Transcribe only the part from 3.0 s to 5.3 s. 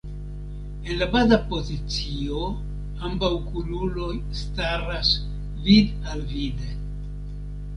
ambaŭ kunuloj staras